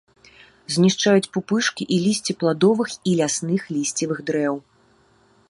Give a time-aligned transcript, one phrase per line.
[0.77, 4.55] Знішчаюць пупышкі і лісце пладовых і лясных лісцевых дрэў.